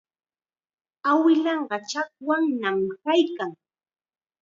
Awilanqa 1.11 1.77
chakwannam 1.89 2.77
kaykan. 3.03 3.51